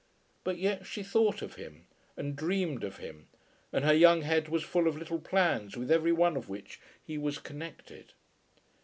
[0.43, 1.85] But yet she thought of him,
[2.17, 3.27] and dreamed of him,
[3.71, 7.19] and her young head was full of little plans with every one of which he
[7.19, 8.13] was connected.